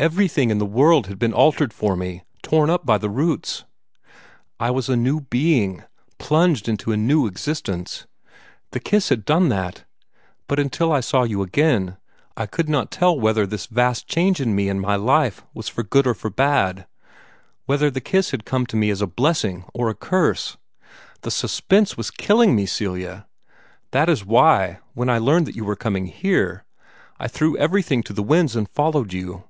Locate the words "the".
0.58-0.64, 2.98-3.10, 8.70-8.78, 17.90-18.00, 21.22-21.32, 28.12-28.22